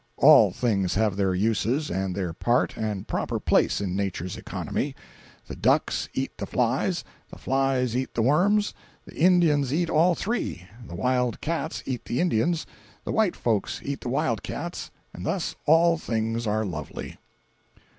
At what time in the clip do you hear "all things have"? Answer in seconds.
0.17-1.15